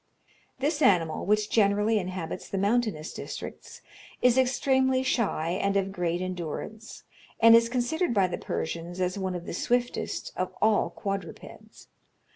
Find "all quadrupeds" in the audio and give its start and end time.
10.59-11.87